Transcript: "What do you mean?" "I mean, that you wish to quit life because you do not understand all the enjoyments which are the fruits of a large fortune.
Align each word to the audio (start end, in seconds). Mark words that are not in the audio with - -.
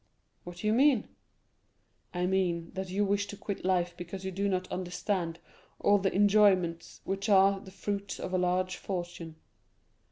"What 0.45 0.57
do 0.57 0.65
you 0.65 0.73
mean?" 0.73 1.09
"I 2.11 2.25
mean, 2.25 2.71
that 2.73 2.89
you 2.89 3.05
wish 3.05 3.27
to 3.27 3.37
quit 3.37 3.63
life 3.63 3.93
because 3.95 4.25
you 4.25 4.31
do 4.31 4.49
not 4.49 4.67
understand 4.71 5.37
all 5.79 5.99
the 5.99 6.11
enjoyments 6.11 7.01
which 7.03 7.29
are 7.29 7.59
the 7.59 7.69
fruits 7.69 8.19
of 8.19 8.33
a 8.33 8.39
large 8.39 8.77
fortune. 8.77 9.35